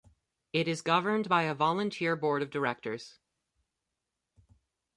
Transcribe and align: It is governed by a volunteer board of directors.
It 0.51 0.67
is 0.67 0.81
governed 0.81 1.29
by 1.29 1.43
a 1.43 1.53
volunteer 1.53 2.15
board 2.15 2.41
of 2.41 2.49
directors. 2.49 3.19